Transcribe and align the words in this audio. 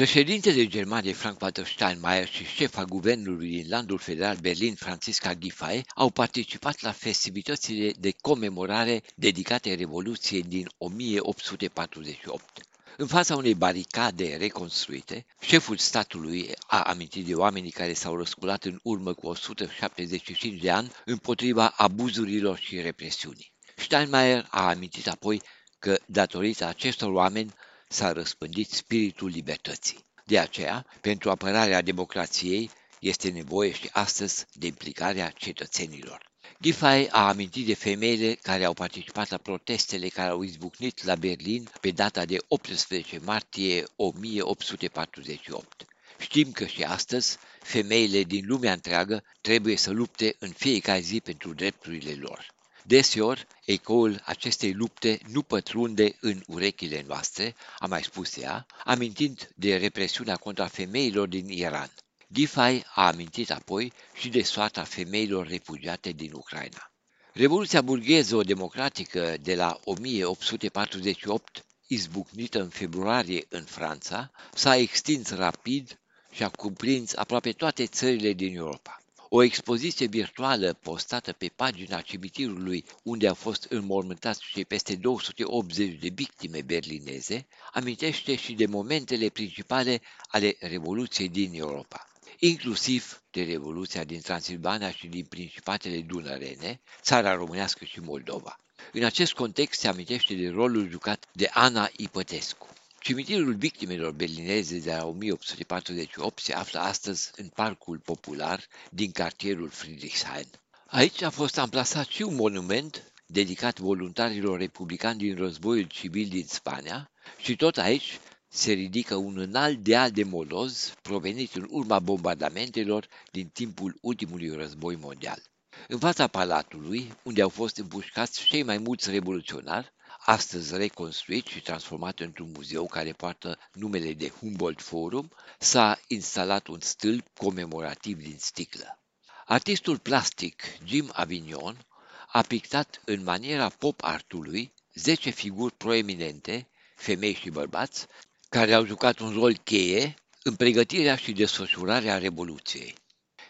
Președintele 0.00 0.66
Germaniei 0.66 1.12
Frank-Walter 1.12 1.66
Steinmeier 1.66 2.28
și 2.28 2.44
șefa 2.44 2.84
guvernului 2.84 3.48
din 3.48 3.66
landul 3.68 3.98
federal 3.98 4.36
Berlin, 4.36 4.74
Francisca 4.74 5.34
Giffey, 5.34 5.84
au 5.94 6.10
participat 6.10 6.80
la 6.80 6.92
festivitățile 6.92 7.92
de 7.98 8.14
comemorare 8.20 9.02
dedicate 9.14 9.74
Revoluției 9.74 10.42
din 10.42 10.70
1848. 10.78 12.60
În 12.96 13.06
fața 13.06 13.36
unei 13.36 13.54
baricade 13.54 14.36
reconstruite, 14.36 15.26
șeful 15.40 15.76
statului 15.76 16.50
a 16.66 16.80
amintit 16.80 17.26
de 17.26 17.34
oamenii 17.34 17.70
care 17.70 17.92
s-au 17.92 18.16
răsculat 18.16 18.64
în 18.64 18.78
urmă 18.82 19.12
cu 19.12 19.26
175 19.26 20.60
de 20.60 20.70
ani 20.70 20.92
împotriva 21.04 21.72
abuzurilor 21.76 22.58
și 22.58 22.80
represiunii. 22.80 23.52
Steinmeier 23.76 24.46
a 24.50 24.68
amintit 24.68 25.08
apoi 25.08 25.42
că, 25.78 25.98
datorită 26.06 26.66
acestor 26.66 27.12
oameni, 27.12 27.54
s-a 27.88 28.12
răspândit 28.12 28.70
spiritul 28.70 29.28
libertății. 29.28 30.04
De 30.24 30.38
aceea, 30.38 30.86
pentru 31.00 31.30
apărarea 31.30 31.80
democrației, 31.82 32.70
este 33.00 33.30
nevoie 33.30 33.72
și 33.72 33.88
astăzi 33.92 34.44
de 34.52 34.66
implicarea 34.66 35.30
cetățenilor. 35.30 36.32
Giffey 36.62 37.08
a 37.10 37.28
amintit 37.28 37.66
de 37.66 37.74
femeile 37.74 38.34
care 38.34 38.64
au 38.64 38.72
participat 38.72 39.28
la 39.30 39.36
protestele 39.36 40.08
care 40.08 40.30
au 40.30 40.42
izbucnit 40.42 41.04
la 41.04 41.14
Berlin 41.14 41.68
pe 41.80 41.90
data 41.90 42.24
de 42.24 42.36
18 42.48 43.18
martie 43.18 43.84
1848. 43.96 45.84
Știm 46.18 46.52
că 46.52 46.66
și 46.66 46.82
astăzi 46.82 47.36
femeile 47.62 48.22
din 48.22 48.44
lumea 48.46 48.72
întreagă 48.72 49.24
trebuie 49.40 49.76
să 49.76 49.90
lupte 49.90 50.36
în 50.38 50.50
fiecare 50.50 51.00
zi 51.00 51.20
pentru 51.20 51.54
drepturile 51.54 52.14
lor. 52.14 52.53
Deseori, 52.86 53.46
ecoul 53.64 54.22
acestei 54.24 54.72
lupte 54.72 55.20
nu 55.28 55.42
pătrunde 55.42 56.16
în 56.20 56.42
urechile 56.46 57.04
noastre, 57.06 57.54
a 57.78 57.86
mai 57.86 58.02
spus 58.02 58.36
ea, 58.36 58.66
amintind 58.84 59.48
de 59.56 59.76
represiunea 59.76 60.36
contra 60.36 60.66
femeilor 60.66 61.28
din 61.28 61.48
Iran. 61.48 61.90
Giffey 62.32 62.84
a 62.94 63.06
amintit 63.06 63.50
apoi 63.50 63.92
și 64.14 64.28
de 64.28 64.42
soarta 64.42 64.82
femeilor 64.82 65.46
refugiate 65.46 66.10
din 66.10 66.32
Ucraina. 66.32 66.92
Revoluția 67.32 67.82
burgheză-democratică 67.82 69.36
de 69.40 69.54
la 69.54 69.80
1848, 69.84 71.64
izbucnită 71.86 72.60
în 72.60 72.68
februarie 72.68 73.44
în 73.48 73.64
Franța, 73.64 74.30
s-a 74.54 74.76
extins 74.76 75.30
rapid 75.30 75.98
și 76.30 76.42
a 76.42 76.48
cuprins 76.48 77.14
aproape 77.16 77.52
toate 77.52 77.86
țările 77.86 78.32
din 78.32 78.56
Europa. 78.56 79.03
O 79.36 79.42
expoziție 79.42 80.06
virtuală 80.06 80.72
postată 80.72 81.32
pe 81.32 81.48
pagina 81.56 82.00
cimitirului 82.00 82.84
unde 83.02 83.28
au 83.28 83.34
fost 83.34 83.66
înmormântați 83.68 84.40
cei 84.52 84.64
peste 84.64 84.96
280 84.96 85.98
de 85.98 86.08
victime 86.14 86.62
berlineze 86.62 87.46
amintește 87.72 88.36
și 88.36 88.52
de 88.52 88.66
momentele 88.66 89.28
principale 89.28 90.00
ale 90.26 90.56
Revoluției 90.60 91.28
din 91.28 91.50
Europa 91.54 92.08
inclusiv 92.38 93.22
de 93.30 93.42
Revoluția 93.42 94.04
din 94.04 94.20
Transilvania 94.20 94.90
și 94.90 95.06
din 95.06 95.24
Principatele 95.24 96.00
Dunărene, 96.00 96.80
țara 97.02 97.34
românească 97.34 97.84
și 97.84 98.00
Moldova. 98.00 98.58
În 98.92 99.04
acest 99.04 99.32
context 99.32 99.80
se 99.80 99.88
amintește 99.88 100.34
de 100.34 100.48
rolul 100.48 100.88
jucat 100.90 101.28
de 101.32 101.50
Ana 101.52 101.90
Ipătescu. 101.96 102.73
Cimitirul 103.04 103.54
victimelor 103.54 104.12
berlineze 104.12 104.78
de 104.78 104.94
la 104.94 105.06
1848 105.06 106.38
se 106.38 106.52
află 106.52 106.80
astăzi 106.80 107.30
în 107.36 107.48
parcul 107.48 107.98
popular 107.98 108.64
din 108.90 109.10
cartierul 109.10 109.68
Friedrichshain. 109.68 110.46
Aici 110.86 111.22
a 111.22 111.30
fost 111.30 111.58
amplasat 111.58 112.06
și 112.06 112.22
un 112.22 112.34
monument 112.34 113.12
dedicat 113.26 113.78
voluntarilor 113.78 114.58
republicani 114.58 115.18
din 115.18 115.36
războiul 115.36 115.86
civil 115.86 116.28
din 116.28 116.46
Spania 116.46 117.10
și 117.38 117.56
tot 117.56 117.78
aici 117.78 118.18
se 118.48 118.72
ridică 118.72 119.14
un 119.14 119.38
înalt 119.38 119.78
deal 119.78 120.10
de 120.10 120.22
moloz 120.22 120.94
provenit 121.02 121.54
în 121.54 121.66
urma 121.70 121.98
bombardamentelor 121.98 123.08
din 123.30 123.48
timpul 123.48 123.98
ultimului 124.00 124.54
război 124.56 124.96
mondial. 124.96 125.42
În 125.88 125.98
fața 125.98 126.26
palatului, 126.26 127.12
unde 127.22 127.42
au 127.42 127.48
fost 127.48 127.76
împușcați 127.76 128.44
cei 128.44 128.62
mai 128.62 128.78
mulți 128.78 129.10
revoluționari, 129.10 129.92
astăzi 130.26 130.76
reconstruit 130.76 131.46
și 131.46 131.60
transformat 131.60 132.20
într-un 132.20 132.50
muzeu 132.54 132.86
care 132.86 133.12
poartă 133.12 133.58
numele 133.72 134.12
de 134.12 134.28
Humboldt 134.28 134.82
Forum, 134.82 135.30
s-a 135.58 136.00
instalat 136.06 136.66
un 136.66 136.80
stâlp 136.80 137.26
comemorativ 137.36 138.18
din 138.18 138.36
sticlă. 138.38 138.98
Artistul 139.44 139.98
plastic 139.98 140.62
Jim 140.84 141.10
Avignon 141.12 141.86
a 142.26 142.40
pictat 142.40 143.00
în 143.04 143.22
maniera 143.22 143.68
pop 143.68 144.02
artului 144.02 144.72
10 144.94 145.30
figuri 145.30 145.74
proeminente, 145.74 146.68
femei 146.96 147.34
și 147.34 147.50
bărbați, 147.50 148.06
care 148.48 148.72
au 148.72 148.84
jucat 148.84 149.18
un 149.18 149.32
rol 149.32 149.56
cheie 149.56 150.14
în 150.42 150.54
pregătirea 150.54 151.16
și 151.16 151.32
desfășurarea 151.32 152.18
Revoluției. 152.18 152.94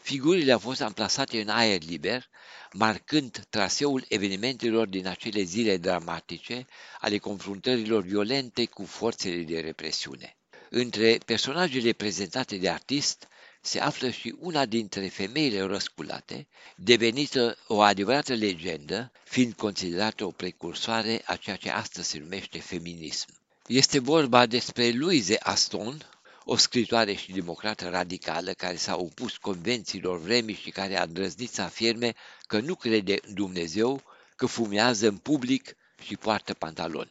Figurile 0.05 0.53
au 0.53 0.59
fost 0.59 0.81
amplasate 0.81 1.41
în 1.41 1.49
aer 1.49 1.83
liber, 1.83 2.29
marcând 2.73 3.47
traseul 3.51 4.05
evenimentelor 4.09 4.87
din 4.87 5.07
acele 5.07 5.43
zile 5.43 5.77
dramatice 5.77 6.67
ale 7.01 7.19
confruntărilor 7.19 8.03
violente 8.03 8.65
cu 8.65 8.85
forțele 8.85 9.43
de 9.43 9.61
represiune. 9.61 10.37
Între 10.71 11.19
personajele 11.27 11.93
prezentate 11.93 12.57
de 12.57 12.69
artist 12.69 13.29
se 13.61 13.81
află 13.81 14.11
și 14.11 14.35
una 14.39 14.67
dintre 14.67 15.09
femeile 15.09 15.61
răsculate, 15.61 16.47
devenită 16.77 17.59
o 17.67 17.81
adevărată 17.81 18.35
legendă, 18.35 19.13
fiind 19.25 19.53
considerată 19.53 20.25
o 20.25 20.31
precursoare 20.31 21.23
a 21.25 21.37
ceea 21.37 21.57
ce 21.57 21.71
astăzi 21.71 22.09
se 22.09 22.19
numește 22.19 22.59
feminism. 22.59 23.27
Este 23.67 23.99
vorba 23.99 24.47
despre 24.47 24.91
Louise 24.91 25.37
Aston, 25.39 26.14
o 26.45 26.57
scritoare 26.57 27.13
și 27.15 27.33
democrată 27.33 27.89
radicală 27.89 28.53
care 28.53 28.77
s-a 28.77 28.97
opus 28.97 29.37
convențiilor 29.37 30.19
vremii 30.19 30.55
și 30.55 30.71
care 30.71 30.99
a 30.99 31.03
îndrăznit 31.03 31.51
să 31.51 31.63
afirme 31.63 32.15
că 32.47 32.61
nu 32.61 32.75
crede 32.75 33.19
în 33.27 33.35
Dumnezeu, 33.35 34.03
că 34.37 34.47
fumează 34.47 35.09
în 35.09 35.17
public 35.17 35.77
și 36.03 36.17
poartă 36.17 36.55
pantaloni. 36.55 37.11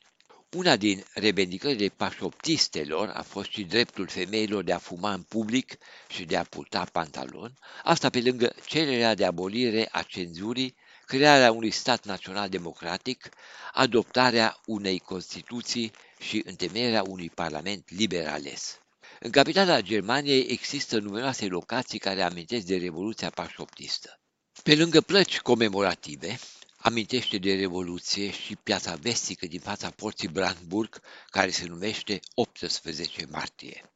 Una 0.56 0.76
din 0.76 1.04
revendicările 1.14 1.88
pașoptistelor 1.88 3.10
a 3.10 3.22
fost 3.22 3.50
și 3.50 3.64
dreptul 3.64 4.08
femeilor 4.08 4.64
de 4.64 4.74
a 4.74 4.78
fuma 4.78 5.14
în 5.14 5.22
public 5.22 5.78
și 6.08 6.26
de 6.26 6.38
a 6.38 6.44
purta 6.44 6.88
pantaloni, 6.92 7.54
asta 7.84 8.10
pe 8.10 8.22
lângă 8.22 8.54
cererea 8.66 9.16
de 9.16 9.26
abolire 9.26 9.90
a 9.92 10.02
cenzurii, 10.02 10.76
crearea 11.06 11.52
unui 11.52 11.72
stat 11.72 12.06
național 12.06 12.50
democratic, 12.50 13.30
adoptarea 13.74 14.60
unei 14.66 15.00
constituții 15.00 15.92
și 16.20 16.44
întemeierea 16.46 17.04
unui 17.08 17.30
parlament 17.30 17.90
liber 17.90 18.28
ales. 18.28 18.83
În 19.26 19.32
capitala 19.32 19.82
Germaniei 19.82 20.46
există 20.50 21.00
numeroase 21.00 21.46
locații 21.46 22.00
care 22.00 22.22
amintesc 22.22 22.66
de 22.66 22.78
Revoluția 22.78 23.30
Pașoptistă. 23.30 24.20
Pe 24.64 24.76
lângă 24.76 25.02
plăci 25.02 25.40
comemorative, 25.40 26.40
amintește 26.78 27.38
de 27.38 27.56
Revoluție 27.56 28.32
și 28.32 28.56
piața 28.56 28.96
vestică 28.96 29.46
din 29.46 29.60
fața 29.60 29.90
porții 29.90 30.28
Brandenburg, 30.28 31.02
care 31.30 31.50
se 31.50 31.66
numește 31.66 32.20
18 32.34 33.26
martie. 33.32 33.92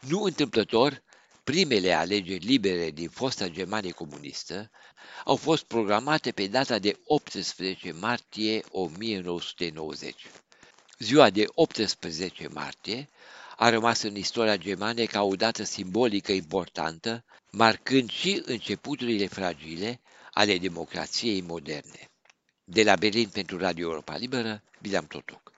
Nu 0.00 0.22
întâmplător, 0.22 1.02
primele 1.44 1.92
alegeri 1.92 2.44
libere 2.44 2.90
din 2.90 3.08
fosta 3.08 3.48
Germanie 3.48 3.90
comunistă 3.90 4.70
au 5.24 5.36
fost 5.36 5.64
programate 5.64 6.32
pe 6.32 6.46
data 6.46 6.78
de 6.78 7.00
18 7.04 7.92
martie 7.92 8.62
1990. 8.70 10.26
Ziua 10.98 11.30
de 11.30 11.44
18 11.54 12.48
martie 12.48 13.10
a 13.62 13.68
rămas 13.70 14.02
în 14.02 14.16
istoria 14.16 14.56
germană 14.56 15.04
ca 15.04 15.22
o 15.22 15.34
dată 15.36 15.62
simbolică 15.62 16.32
importantă, 16.32 17.24
marcând 17.50 18.10
și 18.10 18.42
începuturile 18.44 19.26
fragile 19.26 20.00
ale 20.32 20.58
democrației 20.58 21.40
moderne. 21.40 22.10
De 22.64 22.82
la 22.82 22.94
Berlin 22.96 23.28
pentru 23.28 23.58
Radio 23.58 23.84
Europa 23.88 24.16
Liberă, 24.16 24.62
Bilam 24.80 25.06
Totoc. 25.06 25.51